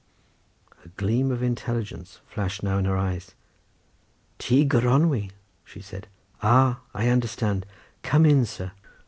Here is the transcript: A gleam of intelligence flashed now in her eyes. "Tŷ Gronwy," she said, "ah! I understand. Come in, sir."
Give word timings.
A 0.83 0.87
gleam 0.87 1.29
of 1.31 1.43
intelligence 1.43 2.21
flashed 2.25 2.63
now 2.63 2.79
in 2.79 2.85
her 2.85 2.97
eyes. 2.97 3.35
"Tŷ 4.39 4.67
Gronwy," 4.67 5.29
she 5.63 5.79
said, 5.79 6.07
"ah! 6.41 6.79
I 6.91 7.09
understand. 7.09 7.67
Come 8.01 8.25
in, 8.25 8.47
sir." 8.47 8.71